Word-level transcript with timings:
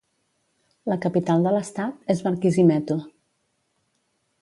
La 0.91 0.97
capital 1.03 1.45
de 1.47 1.53
l'estat 1.57 2.11
és 2.15 2.25
Barquisimeto. 2.31 2.99